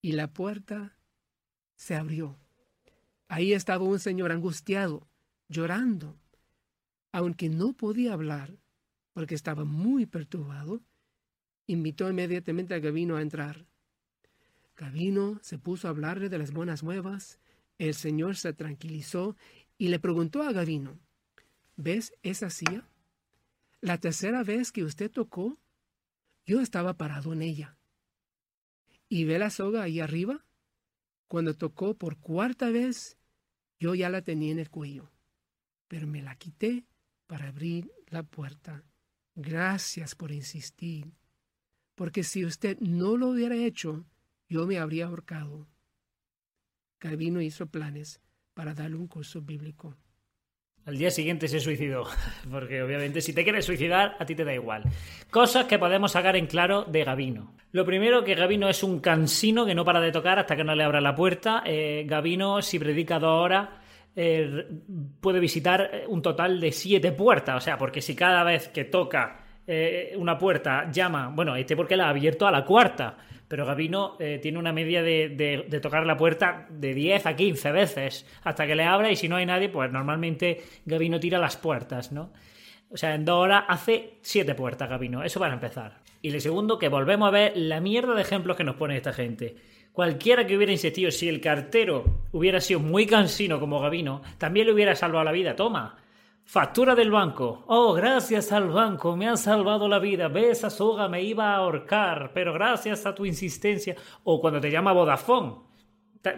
y 0.00 0.12
la 0.12 0.32
puerta 0.32 0.96
se 1.74 1.94
abrió. 1.94 2.38
Ahí 3.28 3.52
estaba 3.52 3.84
un 3.84 3.98
señor 3.98 4.32
angustiado, 4.32 5.08
llorando. 5.48 6.18
Aunque 7.12 7.48
no 7.48 7.72
podía 7.72 8.12
hablar, 8.12 8.56
porque 9.12 9.34
estaba 9.34 9.64
muy 9.64 10.06
perturbado, 10.06 10.82
invitó 11.66 12.08
inmediatamente 12.08 12.74
a 12.74 12.78
Gavino 12.78 13.16
a 13.16 13.22
entrar. 13.22 13.66
Gavino 14.76 15.40
se 15.42 15.58
puso 15.58 15.88
a 15.88 15.90
hablarle 15.90 16.28
de 16.28 16.38
las 16.38 16.52
buenas 16.52 16.82
nuevas 16.82 17.40
el 17.78 17.94
Señor 17.94 18.36
se 18.36 18.52
tranquilizó 18.52 19.36
y 19.78 19.88
le 19.88 19.98
preguntó 19.98 20.42
a 20.42 20.52
Gavino, 20.52 20.98
¿ves 21.76 22.14
esa 22.22 22.50
silla? 22.50 22.88
La 23.80 23.98
tercera 23.98 24.42
vez 24.42 24.72
que 24.72 24.84
usted 24.84 25.10
tocó, 25.10 25.58
yo 26.46 26.60
estaba 26.60 26.94
parado 26.94 27.32
en 27.32 27.42
ella. 27.42 27.76
¿Y 29.08 29.24
ve 29.24 29.38
la 29.38 29.50
soga 29.50 29.82
ahí 29.82 30.00
arriba? 30.00 30.44
Cuando 31.28 31.54
tocó 31.54 31.94
por 31.94 32.18
cuarta 32.18 32.70
vez, 32.70 33.16
yo 33.78 33.94
ya 33.94 34.08
la 34.08 34.22
tenía 34.22 34.52
en 34.52 34.58
el 34.58 34.70
cuello, 34.70 35.10
pero 35.88 36.06
me 36.06 36.22
la 36.22 36.36
quité 36.36 36.86
para 37.26 37.48
abrir 37.48 37.92
la 38.08 38.22
puerta. 38.22 38.84
Gracias 39.34 40.14
por 40.14 40.32
insistir, 40.32 41.12
porque 41.94 42.24
si 42.24 42.44
usted 42.44 42.78
no 42.80 43.16
lo 43.16 43.28
hubiera 43.28 43.56
hecho, 43.56 44.06
yo 44.48 44.66
me 44.66 44.78
habría 44.78 45.06
ahorcado. 45.06 45.68
Calvino 46.98 47.42
hizo 47.42 47.66
planes 47.66 48.20
para 48.56 48.72
darle 48.72 48.96
un 48.96 49.06
curso 49.06 49.42
bíblico. 49.42 49.94
Al 50.86 50.96
día 50.96 51.10
siguiente 51.10 51.46
se 51.46 51.60
suicidó, 51.60 52.04
porque 52.50 52.82
obviamente 52.82 53.20
si 53.20 53.34
te 53.34 53.44
quieres 53.44 53.66
suicidar, 53.66 54.16
a 54.18 54.24
ti 54.24 54.34
te 54.34 54.46
da 54.46 54.54
igual. 54.54 54.84
Cosas 55.30 55.66
que 55.66 55.78
podemos 55.78 56.12
sacar 56.12 56.36
en 56.36 56.46
claro 56.46 56.84
de 56.84 57.04
Gavino. 57.04 57.54
Lo 57.72 57.84
primero, 57.84 58.24
que 58.24 58.34
Gavino 58.34 58.66
es 58.70 58.82
un 58.82 59.00
cansino 59.00 59.66
que 59.66 59.74
no 59.74 59.84
para 59.84 60.00
de 60.00 60.10
tocar 60.10 60.38
hasta 60.38 60.56
que 60.56 60.64
no 60.64 60.74
le 60.74 60.84
abra 60.84 61.02
la 61.02 61.14
puerta. 61.14 61.62
Eh, 61.66 62.04
Gavino, 62.06 62.62
si 62.62 62.78
predica 62.78 63.18
dos 63.18 63.42
horas, 63.42 63.68
eh, 64.14 64.66
puede 65.20 65.38
visitar 65.38 66.04
un 66.08 66.22
total 66.22 66.58
de 66.58 66.72
siete 66.72 67.12
puertas. 67.12 67.56
O 67.56 67.60
sea, 67.60 67.76
porque 67.76 68.00
si 68.00 68.16
cada 68.16 68.42
vez 68.42 68.68
que 68.68 68.84
toca 68.84 69.44
eh, 69.66 70.14
una 70.16 70.38
puerta 70.38 70.90
llama, 70.90 71.28
bueno, 71.28 71.56
este 71.56 71.76
porque 71.76 71.96
la 71.96 72.06
ha 72.06 72.10
abierto 72.10 72.46
a 72.46 72.50
la 72.50 72.64
cuarta, 72.64 73.18
pero 73.48 73.64
Gabino 73.66 74.16
eh, 74.18 74.38
tiene 74.42 74.58
una 74.58 74.72
media 74.72 75.02
de, 75.02 75.28
de, 75.68 75.80
tocar 75.80 76.06
la 76.06 76.16
puerta 76.16 76.66
de 76.68 76.94
10 76.94 77.26
a 77.26 77.36
15 77.36 77.72
veces 77.72 78.26
hasta 78.42 78.66
que 78.66 78.74
le 78.74 78.84
abra 78.84 79.10
y 79.10 79.16
si 79.16 79.28
no 79.28 79.36
hay 79.36 79.46
nadie, 79.46 79.68
pues 79.68 79.90
normalmente 79.90 80.62
Gabino 80.84 81.20
tira 81.20 81.38
las 81.38 81.56
puertas, 81.56 82.12
¿no? 82.12 82.32
O 82.90 82.96
sea, 82.96 83.14
en 83.14 83.24
dos 83.24 83.36
horas 83.36 83.64
hace 83.68 84.14
siete 84.22 84.54
puertas 84.54 84.88
Gabino, 84.88 85.22
eso 85.22 85.40
para 85.40 85.54
empezar. 85.54 86.00
Y 86.22 86.30
le 86.30 86.40
segundo, 86.40 86.78
que 86.78 86.88
volvemos 86.88 87.28
a 87.28 87.30
ver 87.30 87.52
la 87.56 87.80
mierda 87.80 88.14
de 88.14 88.22
ejemplos 88.22 88.56
que 88.56 88.64
nos 88.64 88.76
pone 88.76 88.96
esta 88.96 89.12
gente. 89.12 89.56
Cualquiera 89.92 90.46
que 90.46 90.56
hubiera 90.56 90.72
insistido, 90.72 91.10
si 91.10 91.28
el 91.28 91.40
cartero 91.40 92.04
hubiera 92.32 92.60
sido 92.60 92.80
muy 92.80 93.06
cansino 93.06 93.58
como 93.60 93.80
Gabino, 93.80 94.22
también 94.38 94.66
le 94.66 94.72
hubiera 94.72 94.94
salvado 94.94 95.24
la 95.24 95.32
vida. 95.32 95.56
Toma, 95.56 95.96
Factura 96.48 96.94
del 96.94 97.10
banco. 97.10 97.64
Oh, 97.66 97.92
gracias 97.92 98.52
al 98.52 98.70
banco, 98.70 99.16
me 99.16 99.28
has 99.28 99.42
salvado 99.42 99.88
la 99.88 99.98
vida. 99.98 100.28
Ves, 100.28 100.58
esa 100.58 100.70
soga 100.70 101.08
me 101.08 101.20
iba 101.20 101.52
a 101.52 101.56
ahorcar, 101.56 102.30
pero 102.32 102.52
gracias 102.52 103.04
a 103.04 103.12
tu 103.12 103.26
insistencia. 103.26 103.96
O 104.22 104.40
cuando 104.40 104.60
te 104.60 104.70
llama 104.70 104.92
Vodafone. 104.92 105.56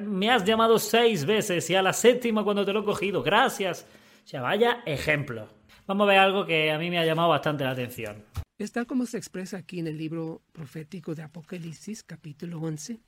Me 0.00 0.30
has 0.30 0.44
llamado 0.44 0.78
seis 0.78 1.26
veces 1.26 1.68
y 1.68 1.74
a 1.74 1.82
la 1.82 1.92
séptima 1.92 2.42
cuando 2.42 2.64
te 2.64 2.72
lo 2.72 2.80
he 2.80 2.84
cogido. 2.84 3.22
Gracias. 3.22 3.86
Sea, 4.24 4.40
vaya 4.40 4.82
ejemplo. 4.86 5.46
Vamos 5.86 6.06
a 6.06 6.10
ver 6.10 6.18
algo 6.18 6.46
que 6.46 6.70
a 6.72 6.78
mí 6.78 6.88
me 6.88 6.98
ha 6.98 7.04
llamado 7.04 7.28
bastante 7.28 7.64
la 7.64 7.72
atención. 7.72 8.24
Es 8.56 8.72
tal 8.72 8.86
como 8.86 9.04
se 9.04 9.18
expresa 9.18 9.58
aquí 9.58 9.78
en 9.78 9.88
el 9.88 9.98
libro 9.98 10.40
profético 10.52 11.14
de 11.14 11.22
Apocalipsis, 11.22 12.02
capítulo 12.02 12.58
11. 12.60 12.98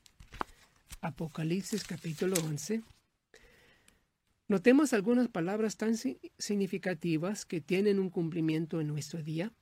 Apocalipsis, 1.00 1.82
capítulo 1.82 2.36
11 2.44 2.82
Notemos 4.50 4.92
algunas 4.94 5.28
palabras 5.28 5.76
tan 5.76 5.94
significativas 5.96 7.46
que 7.46 7.60
tienen 7.60 8.00
un 8.00 8.10
cumplimiento 8.10 8.80
en 8.80 8.88
nuestro 8.88 9.22
día. 9.22 9.52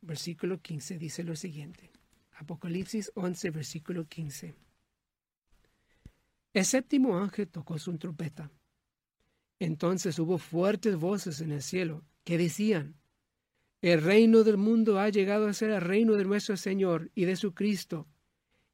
Versículo 0.00 0.60
15 0.60 0.98
dice 0.98 1.22
lo 1.22 1.36
siguiente. 1.36 1.92
Apocalipsis 2.32 3.12
11, 3.14 3.50
versículo 3.50 4.08
15. 4.08 4.56
El 6.52 6.64
séptimo 6.64 7.16
ángel 7.16 7.46
tocó 7.46 7.78
su 7.78 7.96
trompeta. 7.96 8.50
Entonces 9.60 10.18
hubo 10.18 10.38
fuertes 10.38 10.96
voces 10.96 11.40
en 11.40 11.52
el 11.52 11.62
cielo 11.62 12.02
que 12.24 12.38
decían, 12.38 12.96
El 13.82 14.02
reino 14.02 14.42
del 14.42 14.56
mundo 14.56 14.98
ha 14.98 15.10
llegado 15.10 15.46
a 15.46 15.52
ser 15.52 15.70
el 15.70 15.80
reino 15.80 16.14
de 16.14 16.24
nuestro 16.24 16.56
Señor 16.56 17.12
y 17.14 17.24
de 17.24 17.36
su 17.36 17.54
Cristo, 17.54 18.08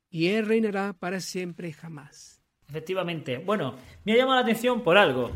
y 0.09 0.29
Él 0.29 0.47
reinará 0.47 0.95
para 0.95 1.21
siempre 1.21 1.69
y 1.69 1.73
jamás. 1.73 2.44
Efectivamente. 2.75 3.39
Bueno, 3.39 3.77
me 4.05 4.15
ha 4.15 4.17
llamado 4.17 4.35
la 4.35 4.43
atención 4.43 4.83
por 4.83 4.99
algo. 4.99 5.31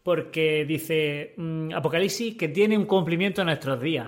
Porque 0.00 0.64
dice 0.64 1.34
mm, 1.36 1.72
Apocalipsis 1.74 2.36
que 2.36 2.48
tiene 2.48 2.78
un 2.78 2.84
cumplimiento 2.84 3.40
en 3.40 3.46
nuestros 3.46 3.80
días. 3.80 4.06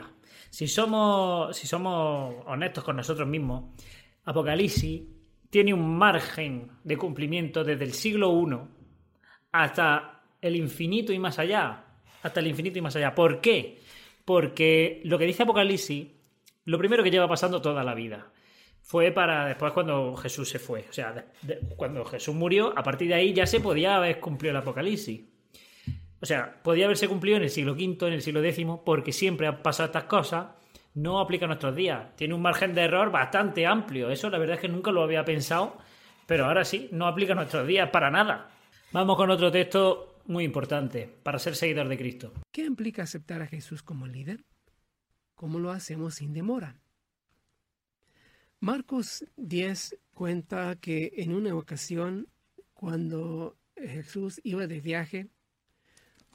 Si 0.50 0.68
somos, 0.68 1.56
si 1.56 1.66
somos 1.66 2.36
honestos 2.46 2.84
con 2.84 2.94
nosotros 2.94 3.26
mismos, 3.26 3.74
Apocalipsis 4.24 5.02
tiene 5.50 5.74
un 5.74 5.98
margen 5.98 6.70
de 6.84 6.96
cumplimiento 6.96 7.64
desde 7.64 7.84
el 7.84 7.92
siglo 7.92 8.40
I 8.40 8.56
hasta 9.50 10.22
el 10.40 10.54
infinito 10.54 11.12
y 11.12 11.18
más 11.18 11.40
allá. 11.40 11.86
Hasta 12.22 12.38
el 12.38 12.46
infinito 12.46 12.78
y 12.78 12.82
más 12.82 12.94
allá. 12.94 13.16
¿Por 13.16 13.40
qué? 13.40 13.80
Porque 14.24 15.00
lo 15.06 15.18
que 15.18 15.24
dice 15.24 15.42
Apocalipsis, 15.42 16.06
lo 16.66 16.78
primero 16.78 17.02
que 17.02 17.10
lleva 17.10 17.26
pasando 17.26 17.60
toda 17.60 17.82
la 17.82 17.94
vida 17.94 18.30
fue 18.86 19.10
para 19.10 19.46
después 19.46 19.72
cuando 19.72 20.14
Jesús 20.14 20.48
se 20.48 20.60
fue. 20.60 20.86
O 20.88 20.92
sea, 20.92 21.26
cuando 21.74 22.04
Jesús 22.04 22.36
murió, 22.36 22.72
a 22.78 22.84
partir 22.84 23.08
de 23.08 23.14
ahí 23.14 23.32
ya 23.32 23.44
se 23.44 23.58
podía 23.58 23.96
haber 23.96 24.20
cumplido 24.20 24.52
el 24.52 24.58
Apocalipsis. 24.58 25.22
O 26.20 26.24
sea, 26.24 26.62
podía 26.62 26.84
haberse 26.84 27.08
cumplido 27.08 27.36
en 27.36 27.42
el 27.42 27.50
siglo 27.50 27.72
V, 27.72 28.06
en 28.06 28.12
el 28.12 28.22
siglo 28.22 28.40
X, 28.44 28.64
porque 28.84 29.12
siempre 29.12 29.48
han 29.48 29.60
pasado 29.60 29.88
estas 29.88 30.04
cosas, 30.04 30.46
no 30.94 31.18
aplica 31.18 31.46
a 31.46 31.48
nuestros 31.48 31.74
días. 31.74 32.14
Tiene 32.14 32.34
un 32.34 32.42
margen 32.42 32.76
de 32.76 32.82
error 32.82 33.10
bastante 33.10 33.66
amplio. 33.66 34.08
Eso 34.08 34.30
la 34.30 34.38
verdad 34.38 34.54
es 34.54 34.60
que 34.60 34.68
nunca 34.68 34.92
lo 34.92 35.02
había 35.02 35.24
pensado, 35.24 35.78
pero 36.26 36.46
ahora 36.46 36.64
sí, 36.64 36.88
no 36.92 37.08
aplica 37.08 37.32
a 37.32 37.36
nuestros 37.36 37.66
días 37.66 37.90
para 37.90 38.08
nada. 38.12 38.50
Vamos 38.92 39.16
con 39.16 39.30
otro 39.32 39.50
texto 39.50 40.20
muy 40.26 40.44
importante 40.44 41.12
para 41.24 41.40
ser 41.40 41.56
seguidor 41.56 41.88
de 41.88 41.98
Cristo. 41.98 42.32
¿Qué 42.52 42.62
implica 42.62 43.02
aceptar 43.02 43.42
a 43.42 43.48
Jesús 43.48 43.82
como 43.82 44.06
líder? 44.06 44.44
¿Cómo 45.34 45.58
lo 45.58 45.72
hacemos 45.72 46.14
sin 46.14 46.32
demora? 46.32 46.76
Marcos 48.60 49.24
10 49.36 49.98
cuenta 50.14 50.76
que 50.76 51.12
en 51.18 51.34
una 51.34 51.54
ocasión, 51.54 52.28
cuando 52.72 53.58
Jesús 53.76 54.40
iba 54.44 54.66
de 54.66 54.80
viaje, 54.80 55.28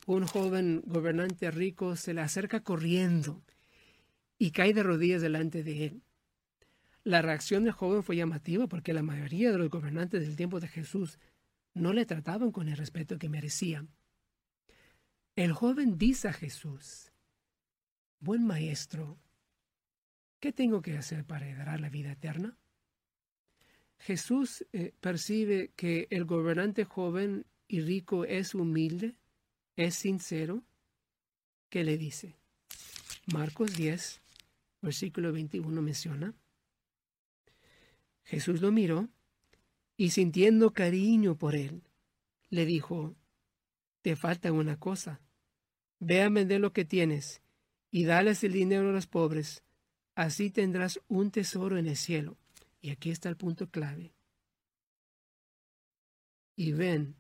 un 0.06 0.28
joven 0.28 0.84
gobernante 0.86 1.50
rico 1.50 1.96
se 1.96 2.14
le 2.14 2.22
acerca 2.22 2.62
corriendo 2.62 3.44
y 4.38 4.52
cae 4.52 4.74
de 4.74 4.84
rodillas 4.84 5.22
delante 5.22 5.64
de 5.64 5.86
él. 5.86 6.04
La 7.04 7.24
reacción 7.24 7.64
del 7.64 7.74
joven 7.74 8.04
fue 8.04 8.16
llamativa 8.16 8.68
porque 8.68 8.94
la 8.94 9.02
mayoría 9.02 9.52
de 9.52 9.58
los 9.58 9.70
gobernantes 9.70 10.22
del 10.22 10.36
tiempo 10.36 10.60
de 10.60 10.68
Jesús 10.68 11.18
no 11.74 11.92
le 11.92 12.06
trataban 12.06 12.52
con 12.52 12.68
el 12.70 12.78
respeto 12.78 13.18
que 13.18 13.30
merecían. 13.30 13.90
El 15.36 15.54
joven 15.54 15.98
dice 15.98 16.28
a 16.28 16.34
Jesús, 16.34 17.12
Buen 18.20 18.46
maestro, 18.46 19.18
¿Qué 20.42 20.52
tengo 20.52 20.82
que 20.82 20.98
hacer 20.98 21.24
para 21.24 21.48
heredar 21.48 21.80
la 21.80 21.90
vida 21.90 22.14
eterna? 22.14 22.58
Jesús 24.00 24.66
eh, 24.74 24.92
percibe 25.00 25.72
que 25.76 26.08
el 26.10 26.26
gobernante 26.26 26.84
joven 26.84 27.46
y 27.68 27.82
rico 27.82 28.26
es 28.26 28.56
humilde, 28.56 29.16
es 29.76 29.94
sincero. 29.94 30.64
¿Qué 31.70 31.84
le 31.84 31.96
dice? 32.00 32.36
Marcos 33.32 33.76
10, 33.76 34.20
versículo 34.82 35.32
21 35.32 35.80
menciona. 35.80 36.34
Jesús 38.24 38.62
lo 38.62 38.72
miró 38.72 39.10
y 39.96 40.10
sintiendo 40.10 40.74
cariño 40.74 41.38
por 41.38 41.54
él, 41.54 41.84
le 42.50 42.66
dijo, 42.66 43.16
te 44.02 44.16
falta 44.16 44.52
una 44.52 44.80
cosa. 44.80 45.22
Ve 46.00 46.24
a 46.24 46.30
vender 46.30 46.60
lo 46.62 46.74
que 46.74 46.84
tienes 46.84 47.44
y 47.92 48.06
dales 48.06 48.44
el 48.44 48.54
dinero 48.54 48.90
a 48.90 48.94
los 48.94 49.06
pobres 49.06 49.64
Así 50.16 50.52
tendrás 50.52 51.00
un 51.08 51.32
tesoro 51.32 51.78
en 51.78 51.88
el 51.88 51.96
cielo. 51.96 52.38
Y 52.82 52.90
aquí 52.92 53.12
está 53.12 53.30
el 53.30 53.38
punto 53.38 53.70
clave. 53.70 54.12
Y 56.56 56.74
ven 56.74 57.16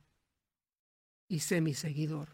y 1.27 1.39
sé 1.39 1.62
mi 1.62 1.74
seguidor. 1.74 2.29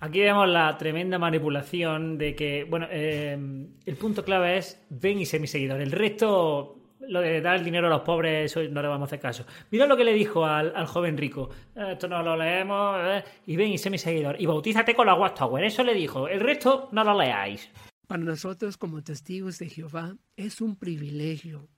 Aquí 0.00 0.20
vemos 0.20 0.48
la 0.48 0.76
tremenda 0.78 1.18
manipulación 1.18 2.18
de 2.18 2.34
que, 2.34 2.64
bueno, 2.64 2.88
eh, 2.90 3.38
el 3.86 3.96
punto 3.96 4.24
clave 4.24 4.56
es 4.56 4.84
ven 4.90 5.20
y 5.20 5.26
sé 5.26 5.38
mi 5.38 5.46
seguidor. 5.46 5.80
El 5.80 5.92
resto, 5.92 6.76
lo 7.00 7.20
de 7.20 7.40
dar 7.40 7.56
el 7.56 7.64
dinero 7.64 7.86
a 7.86 7.90
los 7.90 8.00
pobres, 8.00 8.50
eso 8.50 8.68
no 8.68 8.82
le 8.82 8.88
vamos 8.88 9.06
a 9.06 9.10
hacer 9.10 9.20
caso. 9.20 9.46
Mira 9.70 9.86
lo 9.86 9.96
que 9.96 10.04
le 10.04 10.12
dijo 10.14 10.44
al, 10.44 10.86
joven 10.86 11.16
rico. 11.16 11.50
Eh, 11.76 11.90
esto 11.92 12.08
no 12.08 12.22
lo 12.22 12.36
leemos. 12.36 12.96
Eh, 13.00 13.24
y 13.46 13.56
ven 13.56 13.68
y 13.68 13.78
sé 13.78 13.90
mi 13.90 13.98
seguidor. 13.98 14.40
Y 14.40 14.46
bautízate 14.46 14.94
con 14.94 15.06
la 15.06 15.14
Watchtower. 15.14 15.62
Eso 15.62 15.84
le 15.84 15.94
dijo. 15.94 16.26
El 16.26 16.40
resto 16.40 16.88
no 16.90 17.04
lo 17.04 17.16
leáis. 17.16 17.70
Para 18.12 18.24
nosotros 18.24 18.76
como 18.76 19.02
testigos 19.02 19.58
de 19.58 19.70
Jehová 19.70 20.18
es 20.36 20.60
un 20.60 20.76
privilegio 20.76 21.70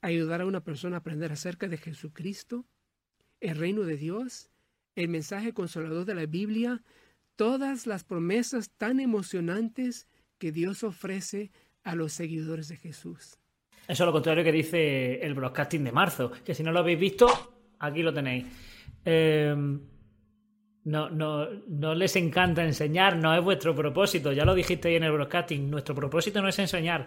ayudar 0.00 0.40
a 0.40 0.46
una 0.46 0.62
persona 0.62 0.94
a 0.94 0.98
aprender 1.00 1.32
acerca 1.32 1.66
de 1.66 1.78
Jesucristo, 1.78 2.64
el 3.40 3.56
reino 3.56 3.82
de 3.82 3.96
Dios, 3.96 4.52
el 4.94 5.08
mensaje 5.08 5.52
consolador 5.52 6.04
de 6.04 6.14
la 6.14 6.26
Biblia, 6.26 6.84
todas 7.34 7.88
las 7.88 8.04
promesas 8.04 8.70
tan 8.70 9.00
emocionantes 9.00 10.06
que 10.38 10.52
Dios 10.52 10.84
ofrece 10.84 11.50
a 11.82 11.96
los 11.96 12.12
seguidores 12.12 12.68
de 12.68 12.76
Jesús. 12.76 13.40
Eso 13.88 14.04
es 14.04 14.06
lo 14.06 14.12
contrario 14.12 14.44
que 14.44 14.52
dice 14.52 15.26
el 15.26 15.34
broadcasting 15.34 15.82
de 15.82 15.90
marzo, 15.90 16.30
que 16.44 16.54
si 16.54 16.62
no 16.62 16.70
lo 16.70 16.78
habéis 16.78 17.00
visto, 17.00 17.26
aquí 17.80 18.04
lo 18.04 18.14
tenéis. 18.14 18.46
Eh, 19.04 19.56
no, 20.88 21.10
no, 21.10 21.46
no 21.68 21.94
les 21.94 22.16
encanta 22.16 22.64
enseñar, 22.64 23.16
no 23.16 23.34
es 23.34 23.44
vuestro 23.44 23.74
propósito, 23.74 24.32
ya 24.32 24.46
lo 24.46 24.54
dijiste 24.54 24.88
ahí 24.88 24.96
en 24.96 25.04
el 25.04 25.12
broadcasting, 25.12 25.70
nuestro 25.70 25.94
propósito 25.94 26.40
no 26.40 26.48
es 26.48 26.58
enseñar, 26.58 27.06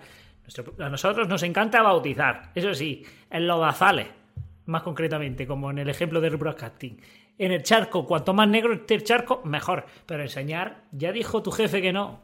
a 0.79 0.89
nosotros 0.89 1.27
nos 1.27 1.41
encanta 1.41 1.81
bautizar, 1.81 2.51
eso 2.53 2.75
sí, 2.75 3.03
en 3.29 3.47
los 3.47 3.59
bazales, 3.59 4.07
más 4.67 4.83
concretamente, 4.83 5.47
como 5.47 5.71
en 5.71 5.79
el 5.79 5.89
ejemplo 5.89 6.21
del 6.21 6.37
broadcasting. 6.37 7.01
En 7.39 7.51
el 7.51 7.63
charco, 7.63 8.05
cuanto 8.05 8.35
más 8.35 8.47
negro 8.47 8.73
esté 8.73 8.93
el 8.93 9.03
charco, 9.03 9.41
mejor, 9.45 9.85
pero 10.05 10.21
enseñar, 10.21 10.83
ya 10.91 11.11
dijo 11.11 11.41
tu 11.41 11.49
jefe 11.49 11.81
que 11.81 11.91
no. 11.91 12.21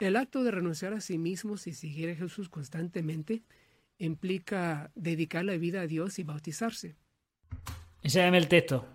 El 0.00 0.16
acto 0.16 0.42
de 0.42 0.52
renunciar 0.52 0.94
a 0.94 1.02
sí 1.02 1.18
mismo 1.18 1.54
y 1.54 1.72
seguir 1.72 2.10
a 2.10 2.14
Jesús 2.14 2.48
constantemente 2.48 3.42
implica 3.98 4.90
dedicar 4.94 5.44
la 5.44 5.58
vida 5.58 5.82
a 5.82 5.86
Dios 5.86 6.18
y 6.18 6.24
bautizarse. 6.24 6.96
Enséñame 8.02 8.38
el 8.38 8.48
texto. 8.48 8.86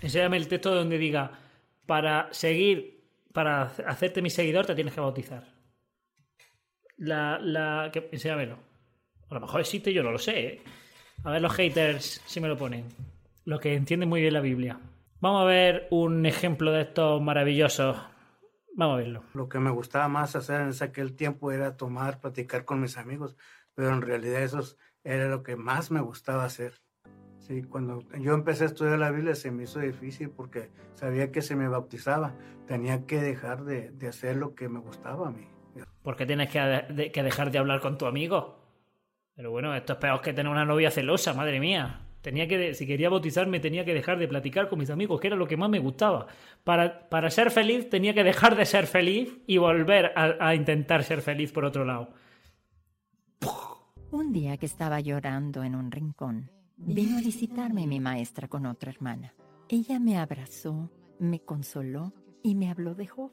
Enséñame 0.00 0.36
el 0.36 0.48
texto 0.48 0.74
donde 0.74 0.98
diga, 0.98 1.32
para 1.86 2.28
seguir, 2.32 3.04
para 3.32 3.62
hacerte 3.62 4.22
mi 4.22 4.30
seguidor 4.30 4.66
te 4.66 4.74
tienes 4.74 4.94
que 4.94 5.00
bautizar. 5.00 5.44
La, 6.96 7.38
la, 7.38 7.90
que, 7.92 8.08
enséñamelo. 8.12 8.58
A 9.28 9.34
lo 9.34 9.40
mejor 9.40 9.60
existe, 9.60 9.92
yo 9.92 10.02
no 10.02 10.10
lo 10.10 10.18
sé. 10.18 10.40
¿eh? 10.40 10.62
A 11.24 11.30
ver 11.30 11.42
los 11.42 11.52
haters 11.52 12.22
si 12.26 12.40
me 12.40 12.48
lo 12.48 12.56
ponen. 12.56 12.86
Los 13.44 13.60
que 13.60 13.74
entienden 13.74 14.08
muy 14.08 14.20
bien 14.20 14.34
la 14.34 14.40
Biblia. 14.40 14.78
Vamos 15.20 15.42
a 15.42 15.44
ver 15.44 15.86
un 15.90 16.24
ejemplo 16.24 16.72
de 16.72 16.82
estos 16.82 17.20
maravillosos. 17.20 17.96
Vamos 18.74 18.94
a 18.94 18.98
verlo. 18.98 19.24
Lo 19.34 19.48
que 19.48 19.58
me 19.58 19.70
gustaba 19.70 20.08
más 20.08 20.34
hacer 20.36 20.60
en 20.62 20.72
aquel 20.80 21.14
tiempo 21.14 21.52
era 21.52 21.76
tomar, 21.76 22.20
platicar 22.20 22.64
con 22.64 22.80
mis 22.80 22.96
amigos, 22.96 23.36
pero 23.74 23.90
en 23.90 24.00
realidad 24.00 24.42
eso 24.42 24.62
era 25.04 25.28
lo 25.28 25.42
que 25.42 25.56
más 25.56 25.90
me 25.90 26.00
gustaba 26.00 26.44
hacer. 26.44 26.80
Sí, 27.50 27.64
cuando 27.64 28.04
yo 28.16 28.34
empecé 28.34 28.62
a 28.62 28.66
estudiar 28.68 29.00
la 29.00 29.10
Biblia 29.10 29.34
se 29.34 29.50
me 29.50 29.64
hizo 29.64 29.80
difícil 29.80 30.30
porque 30.30 30.70
sabía 30.94 31.32
que 31.32 31.42
se 31.42 31.56
me 31.56 31.66
bautizaba. 31.66 32.32
Tenía 32.68 33.06
que 33.06 33.20
dejar 33.20 33.64
de, 33.64 33.90
de 33.90 34.06
hacer 34.06 34.36
lo 34.36 34.54
que 34.54 34.68
me 34.68 34.78
gustaba 34.78 35.26
a 35.26 35.30
mí. 35.32 35.48
¿Por 36.04 36.14
qué 36.14 36.26
tienes 36.26 36.48
que, 36.48 36.60
de, 36.60 37.10
que 37.10 37.24
dejar 37.24 37.50
de 37.50 37.58
hablar 37.58 37.80
con 37.80 37.98
tu 37.98 38.06
amigo? 38.06 38.60
Pero 39.34 39.50
bueno, 39.50 39.74
esto 39.74 39.94
es 39.94 39.98
peor 39.98 40.20
que 40.20 40.32
tener 40.32 40.52
una 40.52 40.64
novia 40.64 40.92
celosa, 40.92 41.34
madre 41.34 41.58
mía. 41.58 42.06
Tenía 42.20 42.46
que, 42.46 42.72
si 42.74 42.86
quería 42.86 43.10
bautizarme, 43.10 43.58
tenía 43.58 43.84
que 43.84 43.94
dejar 43.94 44.20
de 44.20 44.28
platicar 44.28 44.68
con 44.68 44.78
mis 44.78 44.90
amigos, 44.90 45.20
que 45.20 45.26
era 45.26 45.34
lo 45.34 45.48
que 45.48 45.56
más 45.56 45.70
me 45.70 45.80
gustaba. 45.80 46.28
Para, 46.62 47.08
para 47.08 47.30
ser 47.30 47.50
feliz, 47.50 47.90
tenía 47.90 48.14
que 48.14 48.22
dejar 48.22 48.54
de 48.54 48.64
ser 48.64 48.86
feliz 48.86 49.40
y 49.48 49.58
volver 49.58 50.12
a, 50.14 50.36
a 50.38 50.54
intentar 50.54 51.02
ser 51.02 51.20
feliz 51.20 51.50
por 51.50 51.64
otro 51.64 51.84
lado. 51.84 52.10
Un 54.12 54.32
día 54.32 54.56
que 54.56 54.66
estaba 54.66 55.00
llorando 55.00 55.64
en 55.64 55.74
un 55.74 55.90
rincón, 55.90 56.48
vino 56.80 57.18
a 57.18 57.20
visitarme 57.20 57.86
mi 57.86 58.00
maestra 58.00 58.48
con 58.48 58.66
otra 58.66 58.90
hermana. 58.90 59.34
Ella 59.68 59.98
me 59.98 60.18
abrazó, 60.18 60.90
me 61.18 61.40
consoló 61.40 62.12
y 62.42 62.54
me 62.54 62.70
habló 62.70 62.94
de 62.94 63.06
Job, 63.06 63.30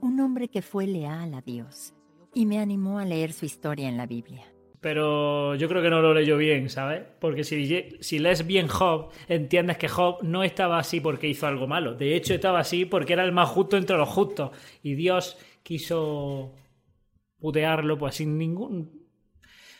un 0.00 0.20
hombre 0.20 0.48
que 0.48 0.62
fue 0.62 0.86
leal 0.86 1.34
a 1.34 1.40
Dios, 1.40 1.94
y 2.34 2.46
me 2.46 2.58
animó 2.58 2.98
a 2.98 3.04
leer 3.04 3.32
su 3.32 3.46
historia 3.46 3.88
en 3.88 3.96
la 3.96 4.06
Biblia 4.06 4.44
pero 4.80 5.56
yo 5.56 5.68
creo 5.68 5.82
que 5.82 5.90
no 5.90 6.00
lo 6.00 6.14
leyó 6.14 6.36
bien, 6.36 6.70
¿sabes? 6.70 7.02
Porque 7.20 7.42
si, 7.42 7.96
si 8.00 8.18
lees 8.18 8.46
bien 8.46 8.68
Job, 8.68 9.10
entiendes 9.28 9.76
que 9.76 9.88
Job 9.88 10.22
no 10.22 10.44
estaba 10.44 10.78
así 10.78 11.00
porque 11.00 11.28
hizo 11.28 11.46
algo 11.46 11.66
malo. 11.66 11.94
De 11.94 12.14
hecho, 12.14 12.34
estaba 12.34 12.60
así 12.60 12.84
porque 12.84 13.14
era 13.14 13.24
el 13.24 13.32
más 13.32 13.48
justo 13.48 13.76
entre 13.76 13.96
los 13.96 14.08
justos. 14.08 14.50
Y 14.82 14.94
Dios 14.94 15.36
quiso 15.62 16.54
putearlo, 17.40 17.98
pues 17.98 18.16
sin 18.16 18.38
ningún. 18.38 19.07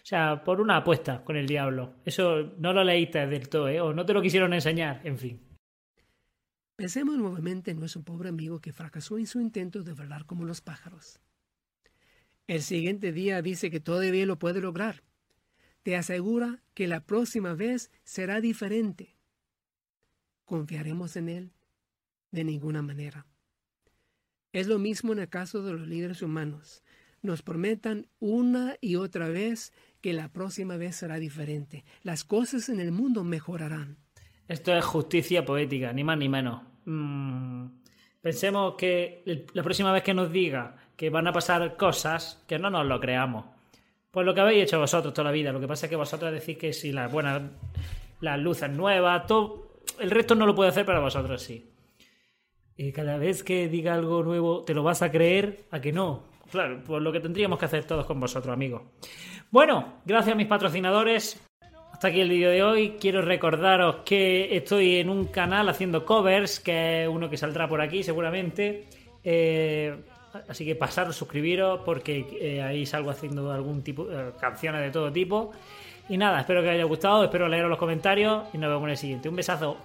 Sea, 0.09 0.43
por 0.43 0.63
una 0.63 0.79
apuesta 0.79 1.23
con 1.23 1.37
el 1.37 1.47
diablo. 1.47 1.97
Eso 2.03 2.55
no 2.57 2.73
lo 2.73 2.83
leíste 2.83 3.27
del 3.27 3.51
todo, 3.51 3.69
¿eh? 3.69 3.79
O 3.83 3.93
no 3.93 4.07
te 4.07 4.15
lo 4.15 4.23
quisieron 4.23 4.55
enseñar, 4.55 5.03
en 5.05 5.19
fin. 5.19 5.39
Pensemos 6.77 7.19
nuevamente 7.19 7.73
en 7.73 7.79
nuestro 7.79 8.01
pobre 8.01 8.31
amigo 8.31 8.59
que 8.59 8.73
fracasó 8.73 9.19
en 9.19 9.27
su 9.27 9.39
intento 9.39 9.83
de 9.83 9.93
volar 9.93 10.25
como 10.25 10.47
los 10.47 10.63
pájaros. 10.63 11.21
El 12.47 12.63
siguiente 12.63 13.13
día 13.13 13.43
dice 13.43 13.71
que 13.71 13.81
todavía 13.81 14.25
lo 14.25 14.39
puede 14.39 14.63
lograr. 14.63 15.03
Te 15.83 15.95
asegura 15.95 16.63
que 16.73 16.89
la 16.89 17.05
próxima 17.05 17.53
vez 17.53 17.91
será 18.03 18.41
diferente. 18.41 19.15
¿Confiaremos 20.47 21.17
en 21.17 21.29
él? 21.29 21.53
De 22.31 22.45
ninguna 22.45 22.81
manera. 22.81 23.27
Es 24.55 24.69
lo 24.69 24.79
mismo 24.79 25.13
en 25.13 25.19
el 25.19 25.29
caso 25.29 25.63
de 25.63 25.75
los 25.75 25.87
líderes 25.87 26.23
humanos. 26.23 26.83
Nos 27.21 27.43
prometan 27.43 28.07
una 28.21 28.77
y 28.81 28.95
otra 28.95 29.29
vez 29.29 29.73
que 30.01 30.13
la 30.13 30.29
próxima 30.29 30.77
vez 30.77 30.97
será 30.97 31.17
diferente. 31.19 31.85
Las 32.03 32.25
cosas 32.25 32.69
en 32.69 32.81
el 32.81 32.93
mundo 32.93 33.25
mejorarán. 33.25 33.97
Esto 34.47 34.75
es 34.75 34.85
justicia 34.85 35.45
poética, 35.45 35.93
ni 35.93 36.05
más 36.05 36.19
ni 36.19 36.29
menos. 36.29 36.63
Mm, 36.85 37.67
pensemos 38.21 38.75
que 38.77 39.45
la 39.53 39.63
próxima 39.63 39.93
vez 39.93 40.03
que 40.03 40.15
nos 40.15 40.33
diga 40.33 40.77
que 40.97 41.11
van 41.11 41.27
a 41.27 41.33
pasar 41.33 41.77
cosas 41.77 42.43
que 42.49 42.59
no 42.59 42.71
nos 42.71 42.87
lo 42.87 42.99
creamos. 42.99 43.45
Pues 44.11 44.25
lo 44.25 44.35
que 44.35 44.41
habéis 44.41 44.65
hecho 44.65 44.81
vosotros 44.81 45.13
toda 45.13 45.27
la 45.27 45.33
vida. 45.33 45.53
Lo 45.53 45.61
que 45.61 45.69
pasa 45.69 45.87
es 45.87 45.91
que 45.91 45.97
vosotros 45.97 46.33
decís 46.33 46.57
que 46.57 46.73
si 46.73 46.93
las 46.93 47.13
buenas, 47.13 47.43
las 48.21 48.39
luces 48.39 48.71
nuevas, 48.71 49.27
todo, 49.27 49.81
el 50.01 50.11
resto 50.11 50.35
no 50.35 50.47
lo 50.47 50.55
puede 50.55 50.71
hacer, 50.71 50.87
pero 50.87 51.03
vosotros 51.03 51.43
sí. 51.43 51.71
Y 52.77 52.93
cada 52.93 53.19
vez 53.19 53.43
que 53.43 53.69
diga 53.69 53.95
algo 53.95 54.23
nuevo, 54.23 54.65
¿te 54.65 54.73
lo 54.73 54.83
vas 54.83 55.03
a 55.03 55.11
creer? 55.11 55.65
¿A 55.71 55.81
que 55.81 55.93
no? 55.93 56.25
Claro, 56.51 56.83
pues 56.85 57.03
lo 57.03 57.13
que 57.13 57.21
tendríamos 57.21 57.59
que 57.59 57.67
hacer 57.67 57.85
todos 57.85 58.07
con 58.07 58.19
vosotros, 58.19 58.53
amigos. 58.53 58.83
Bueno, 59.51 59.95
gracias 60.05 60.35
a 60.35 60.37
mis 60.37 60.47
patrocinadores. 60.47 61.41
Hasta 61.93 62.09
aquí 62.09 62.21
el 62.21 62.29
vídeo 62.29 62.51
de 62.51 62.63
hoy. 62.63 62.97
Quiero 63.01 63.23
recordaros 63.23 63.97
que 64.05 64.57
estoy 64.57 64.97
en 64.97 65.11
un 65.11 65.27
canal 65.27 65.69
haciendo 65.69 66.05
covers, 66.05 66.61
que 66.61 67.03
es 67.03 67.09
uno 67.09 67.29
que 67.29 67.37
saldrá 67.37 67.69
por 67.69 67.81
aquí 67.81 68.03
seguramente. 68.03 68.87
Eh, 69.25 69.97
Así 70.49 70.65
que 70.65 70.75
pasaros, 70.75 71.17
suscribiros, 71.17 71.81
porque 71.85 72.27
eh, 72.41 72.63
ahí 72.63 72.87
salgo 72.87 73.11
haciendo 73.11 73.51
algún 73.53 73.83
tipo, 73.83 74.07
eh, 74.11 74.33
canciones 74.41 74.83
de 74.83 74.91
todo 74.91 75.11
tipo. 75.11 75.53
Y 76.09 76.17
nada, 76.17 76.41
espero 76.41 76.63
que 76.63 76.69
os 76.69 76.75
haya 76.75 76.85
gustado, 76.85 77.25
espero 77.25 77.49
leeros 77.49 77.71
los 77.71 77.79
comentarios 77.79 78.45
y 78.53 78.59
nos 78.59 78.71
vemos 78.71 78.85
en 78.85 78.91
el 78.91 78.97
siguiente. 78.97 79.29
Un 79.29 79.37
besazo 79.37 79.77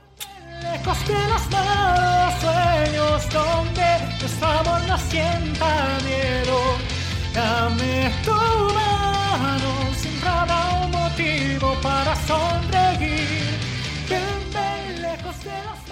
humano 9.33 9.93
sembraba 9.95 10.85
un 10.85 10.91
motivo 10.91 11.75
para 11.81 12.15
sonreír. 12.15 13.57
Bien, 14.07 14.21
bien 14.51 15.01
lejos 15.01 15.43
de 15.43 15.51
las 15.51 15.82